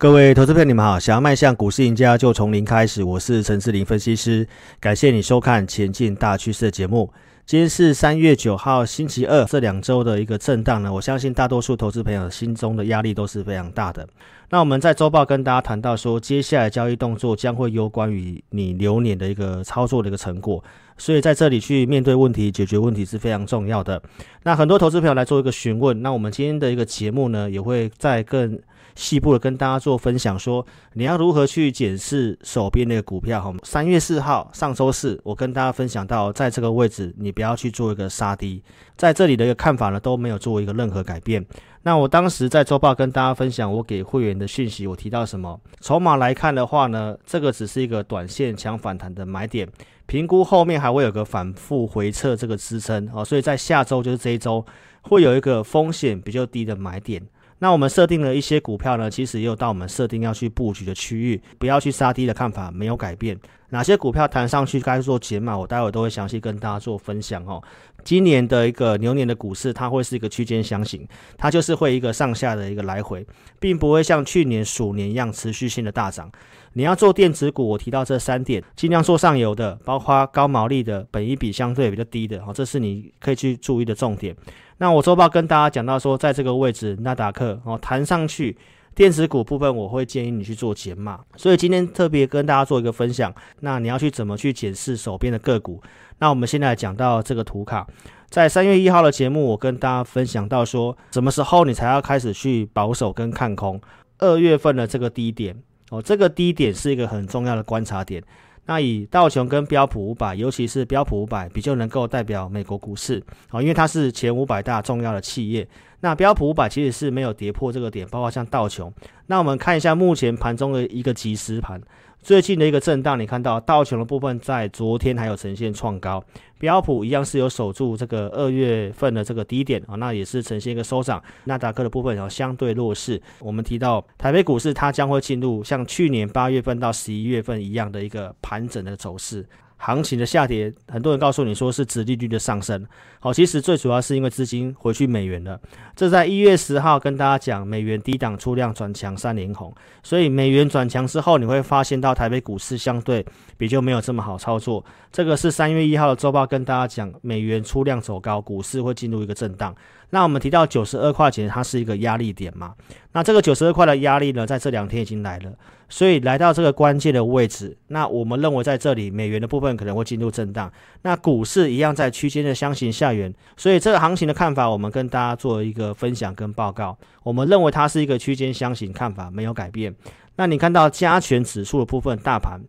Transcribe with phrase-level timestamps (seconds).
[0.00, 0.98] 各位投资朋友，你们好！
[0.98, 3.04] 想要迈向股市赢家，就从零开始。
[3.04, 4.48] 我是陈志林分析师，
[4.80, 7.12] 感谢你收看《前进大趋势》的节目。
[7.44, 9.44] 今天是三月九号，星期二。
[9.44, 14.08] 这两周的一个震荡呢，我相信大多数投资朋友心中的压力都是非常大的。
[14.48, 20.64] 那我们在周报跟大家谈到说，接下来交易动作将会有关于你流年的一个操作的一个成果，
[20.96, 24.02] 所以在这里去面对问题、解决问题是非常重要的。
[24.44, 28.58] 那很多投资朋友来做一个询问，那我们今天的一个节目呢，也会再更。
[28.94, 30.64] 细部的跟大家做分享，说
[30.94, 33.40] 你要如何去检视手边那个股票。
[33.40, 38.62] 哈，三月四号上周四，我跟大家分享到，在这个位置你不要去做一个杀低，
[38.96, 41.44] 在这里的一个看法呢都没有做一个任何改变。
[41.82, 45.58] 那我当时在周报跟大家分享我给会员的讯息，我提到什么？
[45.80, 49.66] 筹码来看的话呢，这个只是一个短线强反弹的买点，
[50.04, 54.62] 评估后面还会有个反复回撤这个支撑哦，所以在下周就是这一周
[55.00, 57.22] 会有一个风险比较低的买点。
[57.60, 63.38] 那我们设定了一些股票呢，其实也有到我们设定要去布局的区域，不要去杀低的看法没有改变。
[63.68, 67.62] 哪些股票弹上去该做减码，我待会都会详细跟大家做分享哦。
[68.02, 73.24] 今年的一个牛年的股市，它会是一个区间箱型，它就是会一个上下的一个来回，
[73.60, 76.32] 并不会像去年鼠年一样持续性的大涨。
[76.72, 84.34] 你要做电子股，我提到这三点，尽量做上游的，包括高毛利的，本益比相对比较低的，哦，这是你可以去注意的重点。
[84.80, 88.56] 那我周报跟大家讲到说，在这个位置，纳达克哦弹上去，
[88.94, 91.20] 电子股部分我会建议你去做减码。
[91.36, 95.82] 所以今天特别跟大家做一个分享，那你要去怎么去检视手边的个股？
[96.18, 97.86] 那我们现在讲到这个图卡，
[98.30, 103.78] 在三月一号的节目，我跟大家分享到说，什么时候你才要开始去保守跟看空？
[104.16, 105.54] 二月份的这个低点。
[105.90, 108.22] 哦，这个低点是一个很重要的观察点。
[108.70, 113.20] 那以道琼跟标普五百，尤其是标普五百，比较能够代表美国股市。
[113.50, 115.66] 哦，因为它是前五百大重要的企业。
[115.98, 118.92] 那标普五百其实是没有跌破这个点，包括像道琼。
[119.26, 121.82] 那我们看一下目前盘中的一个即时盘。
[122.22, 126.22] 最近的一个震荡，你看到道琼的部分在昨天还有呈现创高，
[126.58, 131.22] 标普一样是有守住这个二月份的这个低点啊，那也是呈现一个收涨。
[131.44, 133.20] 纳达克的部分然后相对弱势。
[133.38, 139.44] 我们提到台北股市，它将会进入像去年八月份到十一月份一样的一个盘整的走势。
[139.82, 142.86] 行情的下跌，很多人告诉你说是指利率的上升，
[143.18, 145.58] 好，其实最主要是因为资金回去美元了。
[145.96, 153.24] 这在一月十号跟大家讲，美元低档出量转强三连红，所以美元转强之后，你会发现到台北股市相对
[153.56, 154.84] 比较没有这么好操作。
[155.12, 159.74] 这个是三月一号的周报跟大家讲，美元出量走高，股市会进入一个震荡。
[160.10, 162.74] 那我们提到九十二块钱，它是一个压力点嘛？
[163.12, 165.52] 那这个九十二块的压力呢，在这两天已经来了，
[165.88, 170.72] 所以来到这个关键的位置，那我们认为在这里美元的部分可能会进入震荡，
[171.02, 176.96] 那股市一样在区间的箱型下缘，所以这个行情的看法，我们跟大家做一个分享跟报告。
[177.24, 179.92] 我们认为它是一个区间箱型看法没有改变。
[180.36, 182.60] 那你看到加权指数的部分，大盘。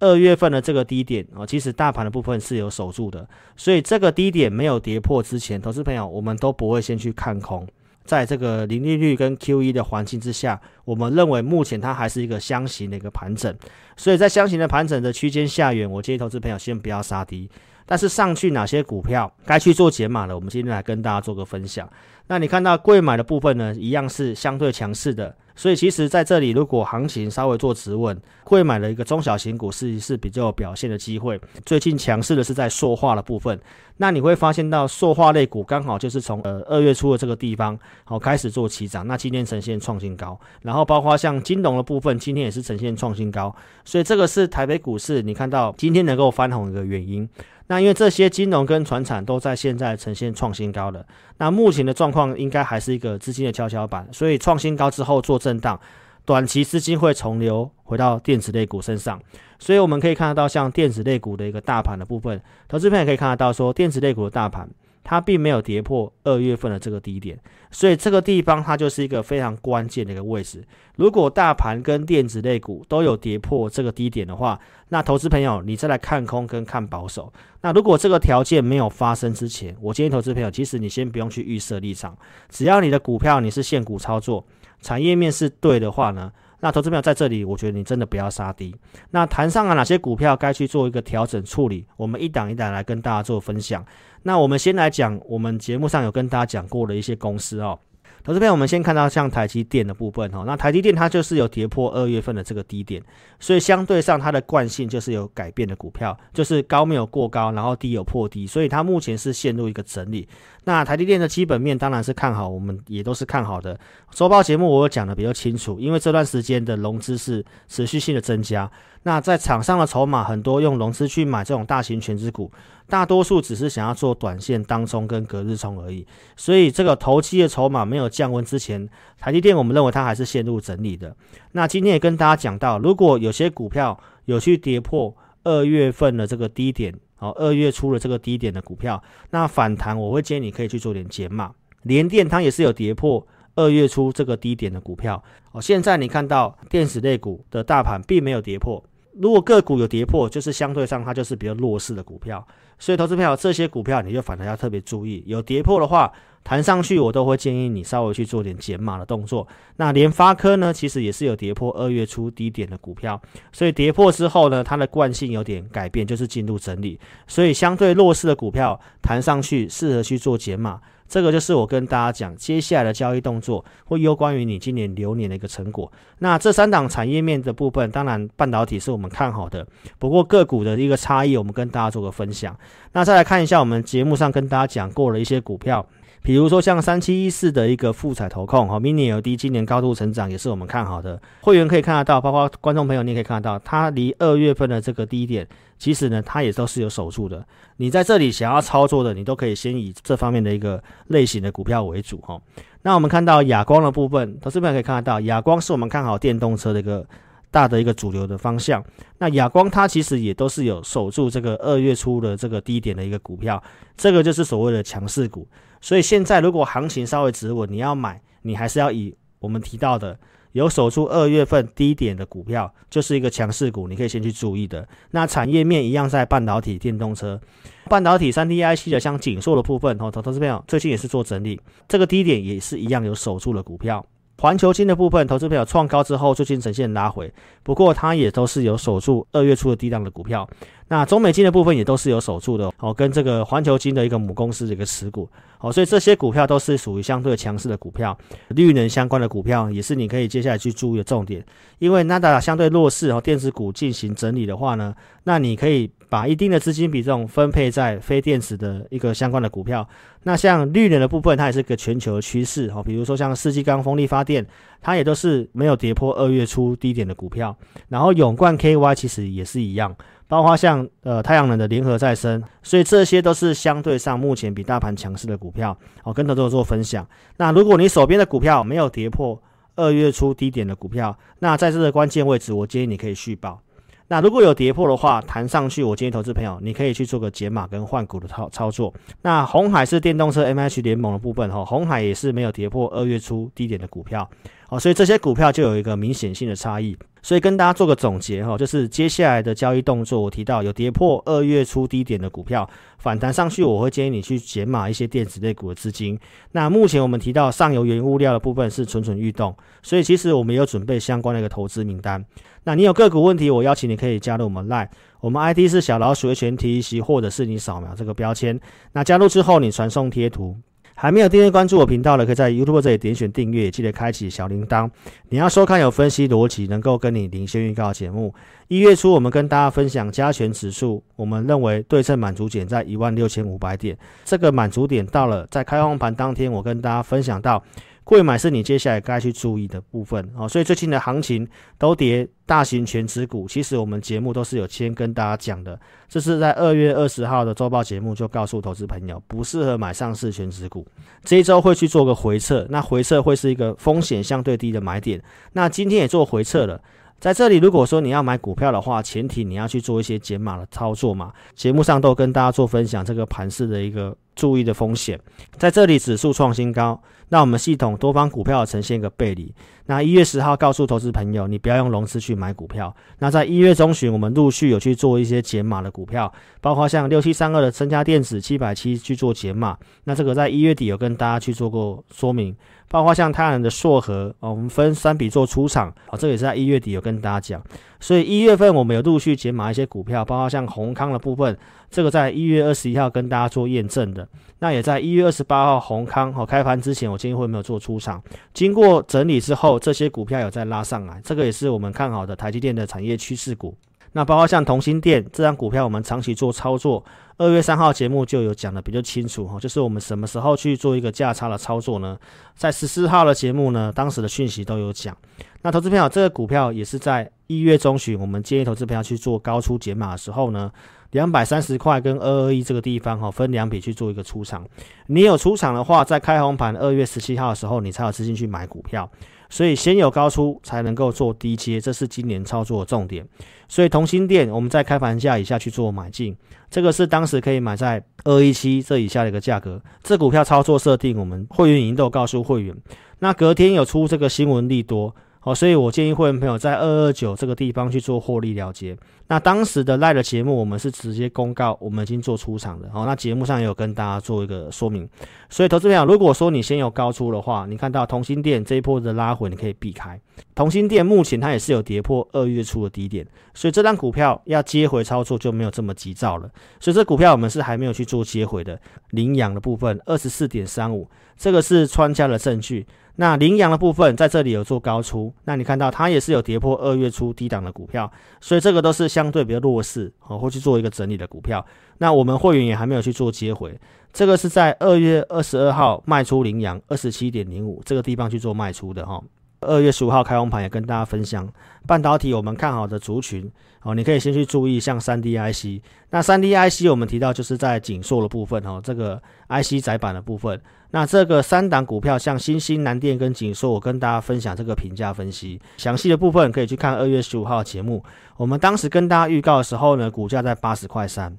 [0.00, 7.66] 二月份的这个低点啊，其实大盘的部分是有守住的，所以这个低点没有跌破之前，投资朋友我们都不会先去看空。
[8.04, 13.54] 在这个零利率跟 QE 的环境之下，我们认为目前它还是一个箱型的一个盘整，
[13.96, 17.48] 所以在箱型的盘整的区间下缘，我建议投资朋友先不要杀低。
[17.86, 20.34] 但是上去哪些股票该去做减码了？
[20.34, 21.88] 我们今天来跟大家做个分享。
[22.28, 25.36] 那你看到贵买的部分呢，一样是相对强势的。
[25.60, 31.38] 所以其实在这里，如果行情稍微做止稳，会买了一个中小型股是是比较有表现的机会。
[31.66, 33.60] 最近强势的是在塑化的部分。
[34.00, 39.06] 那你会发现到塑化类股刚好就是从呃二月初的这个地方好开始做起涨。
[39.06, 43.54] 那今天呈现创新高，然后包括像金融的部分，今天也是呈现创新高。
[43.84, 47.28] 所以这个是台北股市你看到今天能够翻红的原因。
[47.66, 51.06] 那因为这些金融跟传产都在现在呈现创新高的，
[51.36, 55.78] 那目前的状况应该还是一个资金的跷跷板，所以创新高之后做震荡，
[56.24, 59.20] 短期资金会重流回到电子类股身上，
[59.58, 64.68] 所以我们可以看得到像电子类股的一个大盘的部分，投资朋友可以看得到说电子类股的大盘。
[65.02, 67.36] 它并没有跌破二月份的这个低点，
[67.70, 70.62] 所以这个地方它就是一个非常关键的一个位置。
[70.96, 77.32] 如果大盘跟电子类股都有跌破这个低点的话，那投资朋友你再来看空跟看保守。
[77.62, 82.16] 那如果这个条件没有发生之前，我建议投资朋友，其实你先不用去预设立场，
[82.50, 84.44] 只要你的股票你是现股操作，
[84.80, 88.74] 产业面是对的话呢，那投资票在这里，我觉得你真的不要杀低。
[89.10, 93.84] 那谈上了哪些股票该去做一个调整处理，我们一档一档来跟大家做分享。
[94.22, 97.78] 那我们先来讲，我们节目上有跟大家讲过的一些公司哦。
[98.22, 103.02] 投资朋友，我们先看到像台积电的部分哈，那台积电它就是有跌破二月份的这个低点，
[103.38, 110.28] 所以相对上它的惯性就是有改变的股票，就是高没有过高，然后低有破低，所以它目前是陷入一个整理。
[110.64, 113.78] 那台积电的基本面当然是看好，我们也都是看好的。
[114.10, 118.70] 周报节目我有讲的比较清楚，因为这段时间的融资是持续性的增加。
[119.02, 122.52] 那在场上的筹码很多，用融资去买这种大型权值股，
[122.90, 126.06] 大多数只是想要做短线当冲跟隔日冲而已。
[126.36, 128.86] 所以这个投机的筹码没有降温之前，
[129.18, 131.16] 台积电我们认为它还是陷入整理的。
[131.52, 136.92] 那今天也跟大家讲到，如果有些股票有去跌破二月份的这个低点。
[137.22, 141.52] 好，二月初的这个低点的股票，那反弹我会建议你可以去做点减码。
[141.82, 143.26] 联电它也是有跌破
[143.56, 145.22] 二月初这个低点的股票。
[145.52, 148.82] 哦，现在你看到电子类股的大盘并没有跌破，
[149.18, 152.46] 如果个股有跌破，就是相对上它就是比较弱势的股票。
[152.78, 156.12] 所以投资票这些股票你就反而要特别注意，有跌破的话。
[156.42, 159.46] 弹上去，我都会建议你稍微去做点减码的动作。
[159.76, 163.20] 那联发科呢，其实也是有跌破二月初低点的股票，
[163.52, 166.98] 所以跌破之后呢，它的惯性有点改变，就是进入整理。
[167.26, 170.80] 所以相对弱势的股票弹上去，适合去做减码。
[171.10, 175.90] 这个就是我跟大家讲，接下来的交易动作会有关于你今年流年的一个成果。
[176.20, 179.66] 那这三档产业面的部分，当然半导体是我们看好的，
[179.98, 182.56] 不过个股的一个差异，我们跟大家做个分享。
[182.92, 185.84] 那再来看一下我们节目上跟大家讲过了一些股票。
[186.22, 191.20] 比如说像三七一四的一个富采投控哈，Mini L D 今年高度成长也是我们看好的。
[191.40, 197.44] 会员可以看得到，包括观众朋友你也可以看得到，它离二月份的这个低点，其实呢它也都是有守住的。
[197.78, 202.38] 你在这里想要操作的，你都可以先以这方面的一个类型的股票为主哈。
[202.82, 207.06] 那我们看到亚光的部分，投资朋友可以看得到，亚光是我们看好电动车的一个
[207.50, 208.84] 大的一个主流的方向。
[209.18, 213.62] 那亚光它其实也都是有守住这个二月初的这个低点的一个股票，
[213.96, 215.46] 这个就是所谓的强势股。
[215.80, 220.18] 所以现在如果行情稍微止稳，你要买，你还是要以我们提到的
[220.52, 224.86] 有守住二月份低点的股票，就是一个强势股，你可以先去注意的。
[225.12, 227.40] 那产业面一样在半导体、电动车、
[227.88, 234.04] 半导体、三 D IC 的像景硕的部分，哦，投资朋友最近也是做整理，这个低点也是一样有守住的股票。
[234.40, 237.30] 环球金的部分，投资朋友创高之后，最近呈现拉回，
[237.62, 240.48] 不过它也都是有守住二月初的低档的股票。
[240.92, 245.28] 那中美金的部分也都是有守住的哦，跟这个环球金的一个母公司的一个持股
[245.60, 251.44] 哦，所以这些股票都是属于相对强势的股票，绿能相关的股票也是你可以接下来去注意的重点。
[251.78, 254.92] 因为纳达相对弱势哦，电子股进行整理的话呢，
[255.22, 259.88] 那你可以把一定的资金比重分配在非电子的一个相关的股票。
[260.24, 264.44] 那像绿能的部分，它也是个全球的趋势哦，比如说像世纪钢风力发电，
[264.82, 267.56] 它也都是没有跌破二月初低点的股票。
[267.88, 269.94] 然后永冠 KY 其实也是一样，
[270.30, 275.76] 包括像呃太阳能的联合再生，所以这些都是相对上目前比大盘强势的股票。
[276.04, 277.04] 我跟投资者做分享。
[277.36, 279.42] 那如果你手边的股票没有跌破
[279.74, 283.60] 二月初低点的股票，那在这个关键位置，我建议你可以续保。
[284.06, 288.94] 那如果有跌破的话，弹上去，我建议投资朋友你可以去做个解码跟换股的操操作。
[289.22, 294.28] 那红海是电动车 MH 联盟的部分哈，红海也是没有跌破二月初低点的股票，
[294.68, 296.96] 哦，所以这些股票就有一个明显性的差异。
[297.22, 306.18] 所以跟大家做个总结哈，就是接下来的交易动作，我提到有跌破二月初低点的股票反弹上去，我会建议你去减码一些电子类股的资金。
[306.52, 312.24] 那目前我们提到上游原物料的部分是蠢蠢欲动，所以其实我们有准备相关的一个投资名单。
[312.64, 314.88] 那你有个股问题，我邀请你可以加入我们 Line，
[315.20, 318.58] 我们 ID 是小老鼠的全 T E C，或者是你扫描这个标签。
[318.92, 320.56] 那加入之后，你传送贴图。
[321.00, 324.86] 还没有订阅关注我频道的，可以在 YouTube 这里点选订阅，记得开启小铃铛。
[325.30, 328.34] 你要收看有分析逻辑，能够跟你领先预告的节目。
[328.68, 337.64] 一月初，我们跟大家分享加权指数，我们认为对称满足点在一万六千五百点，这个满足点到了，在开放盘当天，我跟大家分享到。
[338.10, 341.46] 柜买是你接下来该去注意的部分哦，所以最近的行情
[341.78, 350.84] 都跌，大型全值股，其实我们节目都是有先跟大家讲的，这是在二月二十号的周报节目就告诉投资朋友，不适合买上市全值股，
[351.22, 356.82] 这一周会去做个回测，那回测会是一个风险相对低的买点，那今天也做回测了。
[357.20, 361.30] 在这里，如果说你要买股票的话，前提你要去做一些减码的操作嘛。
[361.54, 365.20] 节目上都跟大家做分享这个盘势的一个注意的风险。
[365.58, 366.98] 在这里，指数创新高，
[367.30, 369.52] 那我们系统多方股票呈现一个背离。
[369.86, 372.94] 那一月十号告诉投资朋友，你不要用融资去买股票。
[373.18, 379.76] 那在一月中旬，我们陆续有去做一些减码的股票，包括像六七三二的增加电子七百七去做减码。
[380.04, 382.54] 那这个在一月底有跟大家去做过说明。
[382.90, 387.62] 包括像太阳能的硕和，我们分三笔做出场，哦，这个也是在一月底有跟大家讲，
[388.00, 391.56] 所以一月份我们有陆续减码一些股票，包括像宏康的部分，
[391.88, 394.28] 这个在一月二十一号跟大家做验证的。
[394.58, 398.20] 那也在一月二十八号閎康哦开盘之前，我建议会没有做出场。
[398.52, 403.72] 经过整理之后，这些股票有再拉上来，这个也是我们看好的台积电的产业趋势股。
[404.12, 407.04] 那包括像同心电这张股票，我们长期做操作。
[407.38, 412.18] 二月三号节目就有讲的比较清楚哈，就是我们什么时候去做一个价差的操作呢？
[412.54, 415.16] 在十四号的节目呢，当时的讯息都有讲。
[415.62, 420.70] 那投资朋友，这个股票也是在一月中旬，我们建议投资朋友去做高出减码的时候呢，
[421.12, 424.66] 两百三十块跟二二一这个地方哈，分两笔去做一个出场。
[425.06, 429.10] 你有出场的话，在开红盘二月十七号的时候，你才有资金去买股票。
[429.50, 433.26] 所以先有高出才能够做低接，这是今年操作的重点。
[433.68, 436.34] 所以同心电我们在开盘价以下去做买进，
[436.70, 439.82] 这个是当时可以买在二一七这以下的一个价格。
[440.02, 442.74] 这股票操作设定，我们会员已经都告诉会员。
[443.18, 445.14] 那隔天有出这个新闻利多。
[445.42, 448.94] 好，所以我建议会员朋友在二二九这个地方去做获利了结。
[449.26, 452.90] 那当时的赖的节目，我们是直接公告我们已经做出场的。
[452.92, 455.08] 好，那节目上也有跟大家做一个说明。
[455.48, 460.20] 所以投资朋友，如果说你先有高出的话，你看到同心电这一波的拉回，你可以避开。
[460.54, 466.50] 同心电目前它也是有跌破二月初的低点，所以这张股票要接回操作就没有这么急躁了。
[466.80, 468.78] 所以这股票我们是还没有去做接回的。
[469.12, 472.86] 领养的部分二十四点三五，这个是穿价的证据。
[473.20, 478.10] 那羚羊的部分在这里有做高出，那你看到它也是有跌破二月初低档的股票，
[478.40, 481.62] 所以这个都是相对比较弱势哦，会去做一个整理的股票。
[481.98, 483.78] 那我们会员也还没有去做接回，
[484.10, 489.22] 这个是在二月二十二号卖出羚羊二十七点零五这个地方去做卖出的哈。
[489.60, 491.46] 二月十五号开红盘也跟大家分享
[491.86, 500.58] 半导体我们看好的族群哦，你可以先去注意像三 D IC，那三 D IC 我们提到就是在景硕的部分哦，这个 IC 载板的部分。
[500.92, 508.02] 那这个三档股票，像新兴、南电跟景硕，我跟大家分享这个评价分析，详细的部分可以去看二月十五号节目。
[508.36, 511.32] 我们当时跟大家预告的时候呢，股价在八十块三，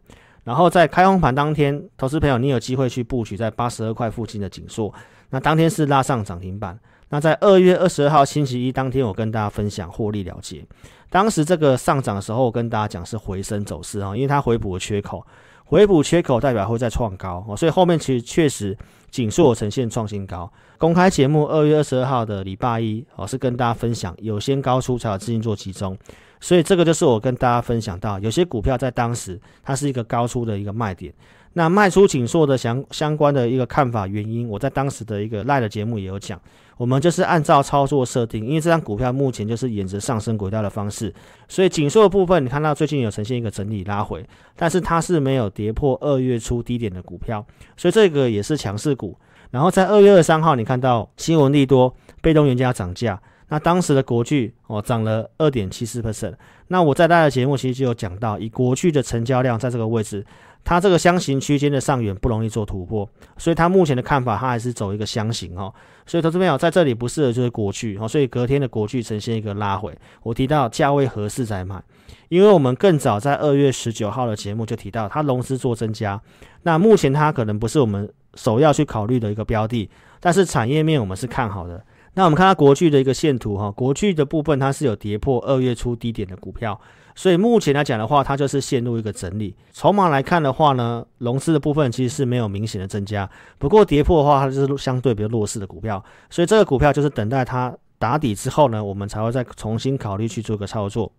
[0.45, 4.93] 然后在开红盘当天，投资朋友你有机会去布局在八十二块附近的景硕，
[5.31, 6.79] 那当天是拉上涨停板。
[7.09, 10.65] 那在二月二十二号星期一当天，我跟大家分享获利了结。
[11.09, 15.27] 当时这个上涨的时候，我跟大家讲是回升走势啊，因为它回补缺口，
[15.65, 18.77] 回补缺口代表会再创高哦，所以后面其实确实。
[19.11, 25.97] 景硕呈现创新高，公开节目二月二十二号的礼拜一，我是跟大家分享有先高出才有资金做集中，
[26.39, 31.13] 所以这个就是我跟大家分享到，有些股票在当时它是一个高出的一个卖点。
[31.53, 36.39] 那卖出景硕的相相关的一个看法原因，我在当时的一个 LINE 的节目也有讲。
[36.77, 41.13] 我们就是按照操作设定，因为这张股票目前就是沿着上升轨道的方式，
[41.47, 47.45] 所以景硕的部分你看到最近有呈现一个整理拉回，但是它是没有跌破二月初低点的股票，
[47.77, 49.15] 所以这个也是强势股。
[49.51, 56.33] 然后在二月二十三号，你看到新闻利多，被动元件涨价，那当时的国巨哦涨了二点七四 percent。
[56.69, 60.25] 那我在大家的节目其实就有讲到，以国巨的成交量在这个位置。
[60.63, 65.73] 它这个箱型区间的上缘不容易做突破，所以它目前的看法，它还是走一个箱型哦。
[66.05, 69.95] 所以投资朋友在这里不适合就是国巨哦，所以隔天的国巨呈现一个拉回。
[70.23, 71.81] 我提到价位合适再买，
[72.29, 76.21] 因为我们更早在二月十九号的节目就提到它融资做增加，
[76.63, 79.89] 那目前它可能不是我们首要去考虑的一个标的，
[80.19, 81.83] 但是产业面我们是看好的。
[82.13, 86.79] 那我们看它国巨的一个线图哈，国巨的部分它是有跌破二月初低点的股票。
[87.15, 89.55] 所以目前来讲的话，它就是陷入一个整理。
[89.71, 93.29] 筹码来看的话呢，融资的部分其实是没有明显的增加。
[93.57, 96.03] 不过跌破的话，它就是相对比较弱势的股票。
[96.29, 101.11] 所以这个股票就是等待它打底之后呢，我们才会再重新考虑去做个操作。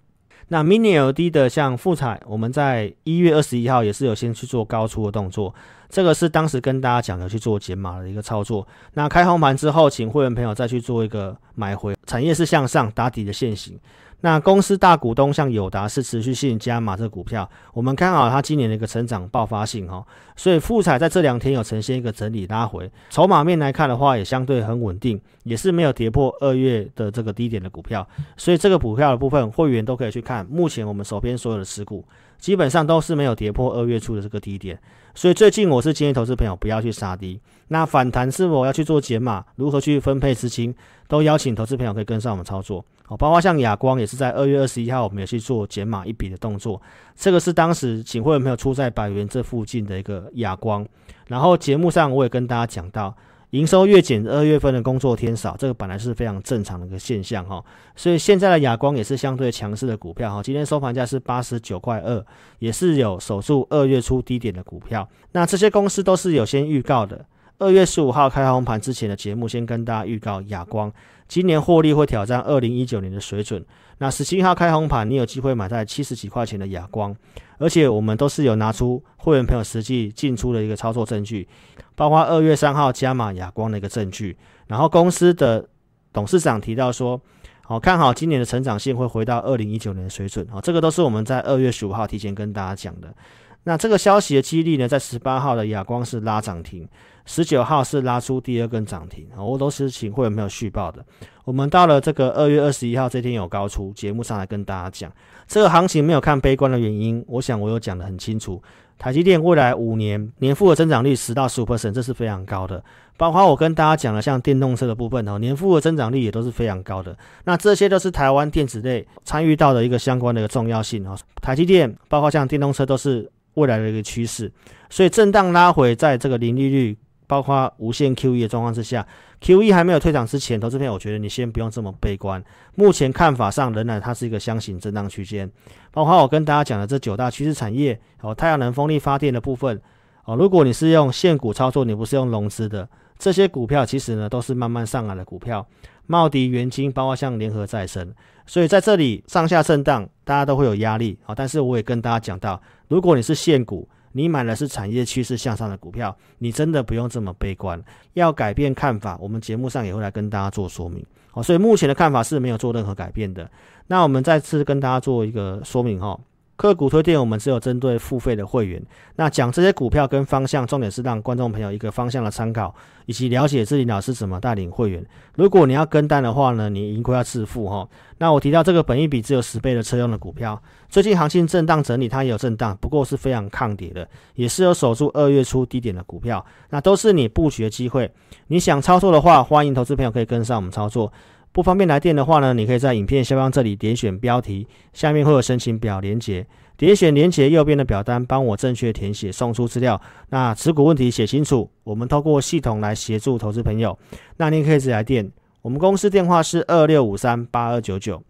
[0.48, 5.54] 那 Mini LD 的像富彩，我们在一月二十一号也是有先去做高出的动作。
[5.88, 8.66] 这个是当时跟大家讲的去做减码的一个操作。
[8.94, 11.94] 那开红盘之后，请会员朋友再去做一个买回。
[12.06, 13.78] 产业是向上打底的线型。
[14.22, 20.04] 那公司大股东像友达是持续性加码这股票，我们看好它今年的一个成长爆发性哈，
[20.36, 32.04] 所以富彩在这两天有呈现一个整理拉回，筹码面来看的话也相对很稳定，也是没有跌破二月的这个低点的股票，所以这个股票的部分会员都可以去看，目前我们手边所有的持股
[32.38, 34.78] 基本上都是没有跌破二月初的这个低点，
[35.14, 40.74] 所以最近我是建议投资朋友不要去杀低，那反弹是否要去做减码，如何去分配资金，
[41.06, 43.16] 都邀请投资朋友可以跟上我们操作哦。
[43.16, 46.80] 包括像亚光也是在二月二十一号，我们也去做减码一笔的动作。
[47.14, 50.86] 这个是当时请会员朋友出在百元这附近的一个亚光。
[51.26, 53.14] 然后节目上我也跟大家讲到，
[53.52, 57.62] 营收月减，二月份的工作天少，这个本来是非常正常的一个现象哈。
[57.94, 60.42] 所以现在的亚光也是相对强势的股票哈。
[60.42, 62.24] 今天收盘价是八十九块二，
[62.60, 65.06] 也是有守住二月初低点的股票。
[65.32, 67.26] 那这些公司都是有先预告的。
[67.58, 70.90] 二月十五号开红盘之前的节目，先跟大家预告亚光
[71.28, 73.62] 今年获利会挑战二零一九年的水准。
[73.98, 77.14] 那十七号开红盘，你有机会买在七十几块钱的哑光，
[77.58, 81.46] 而且我们都是有拿出会员朋友实际进出的一个操作证据，
[81.94, 84.36] 包括二月三号加码哑光的一个证据。
[84.66, 85.68] 然后公司的
[86.12, 87.20] 董事长提到说，
[87.62, 90.46] 好看好今年的成长性会回到二零一九年的水准。
[90.50, 93.14] 好，这个都是我们在二月十五号提前跟大家讲的。
[93.64, 96.88] 那这个消息的激励呢，在十八号的亚光是拉涨停。
[97.24, 101.04] 十九号是拉出第二根涨停，我都是请会员朋友续报的。
[101.44, 105.12] 我们到了这个二月二十一号这天有高出，节目上来跟大家讲，
[105.46, 108.60] 这个行情没有看悲观的原因，我想我有讲得很清楚。
[108.98, 112.82] 台积电未来五年年复合增长率十到十五 percent，这是非常高的。
[113.16, 117.16] 包括我跟大家讲的像电动车的部分哦，年复合增长率也都是非常高的。
[117.44, 121.16] 那这些都是台湾电子类参与到的一个相关的一个重要性哦。
[121.40, 124.50] 台积电包括像电动车都是未来的一个趋势，
[124.90, 126.96] 所以震荡拉回在这个零利率。
[127.24, 129.06] 包括无限 QE 的状况之下
[129.40, 132.42] ，QE 还没有退场之前，投资朋友，我觉得你先不用这么悲观。
[132.74, 135.50] 目前看法上仍然它是一个箱型震荡区间。
[135.92, 139.80] 包括我跟大家讲的这九大趋势产业哦，太阳能、风力发电的部分
[140.26, 142.86] 哦，如果你是用现股操作，你不是用融资的，
[143.18, 145.66] 这些股票其实呢都是慢慢上来的股票。
[146.06, 148.12] 茂迪、元晶，包括像联合再生，
[148.46, 151.34] 所以在这里上下震荡，大家都会有压力啊。
[151.34, 153.88] 但是我也跟大家讲到，如果你是现股。
[154.14, 157.82] 你买的是产业趋势向上的股票，你真的不用这么悲观。
[158.12, 161.02] 要改变看法，我们节目上也会来跟大家做说明。
[161.30, 163.50] 好，所以目前的看法是没有做任何改变的。
[163.86, 166.20] 那我们再次跟大家做一个说明哈。
[166.62, 168.80] 个股推荐我们只有针对付费的会员，
[169.16, 172.72] 那讲这些股票跟方向，重点是让观众朋友一个方向的参考，
[173.06, 175.04] 以及了解自己老师怎么带领会员。
[175.34, 177.88] 如果你要跟单的话呢，你盈亏要自负哈。
[178.18, 188.08] 那我提到这个本益比只有十倍的车用的股票，最近行情震荡整理，它也有震荡，不过是非常抗跌的，也是有守住二月初低点的股票，那都是你布局的机会。
[188.46, 191.12] 你想操作的话，欢迎投资朋友可以跟上我们操作。
[191.52, 196.46] 不方便来电的话呢，你可以在影片下方这里点选标题，下面会有申请表连接，
[196.78, 200.00] 点选连接右边的表单，帮我正确填写送出资料。
[200.30, 203.98] 那持股问题写清楚，我们透过系统来协助投资朋友。
[204.38, 205.30] 那您可以直接来电，
[205.60, 208.22] 我们公司电话是二六五三八二九九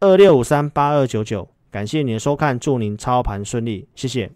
[0.00, 1.48] 二六五三八二九九。
[1.70, 4.30] 感谢您的收看，祝您操盘顺利，谢谢。